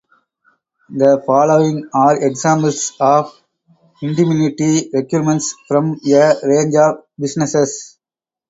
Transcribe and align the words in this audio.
The 0.89 1.21
following 1.27 1.87
are 1.93 2.25
examples 2.25 2.93
of 2.99 3.39
indemnity 4.01 4.89
requirements 4.91 5.53
from 5.67 5.99
a 6.07 6.33
range 6.43 6.73
of 6.75 7.03
businesses. 7.19 7.99